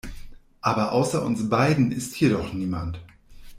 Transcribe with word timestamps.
Aber 0.61 0.93
außer 0.93 1.23
uns 1.23 1.47
beiden 1.47 1.91
ist 1.91 2.15
hier 2.15 2.31
doch 2.31 2.53
niemand. 2.53 2.99